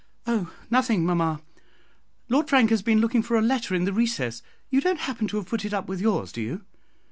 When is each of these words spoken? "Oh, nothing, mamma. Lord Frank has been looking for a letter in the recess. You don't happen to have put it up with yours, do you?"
"Oh, 0.25 0.51
nothing, 0.71 1.05
mamma. 1.05 1.43
Lord 2.27 2.49
Frank 2.49 2.71
has 2.71 2.81
been 2.81 2.99
looking 2.99 3.21
for 3.21 3.37
a 3.37 3.41
letter 3.43 3.75
in 3.75 3.85
the 3.85 3.93
recess. 3.93 4.41
You 4.71 4.81
don't 4.81 5.01
happen 5.01 5.27
to 5.27 5.37
have 5.37 5.45
put 5.45 5.63
it 5.63 5.75
up 5.75 5.87
with 5.87 6.01
yours, 6.01 6.31
do 6.31 6.41
you?" 6.41 6.65